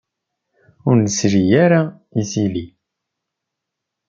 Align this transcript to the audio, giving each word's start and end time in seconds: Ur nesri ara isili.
Ur 0.89 0.95
nesri 0.99 1.43
ara 1.65 1.81
isili. 2.21 2.65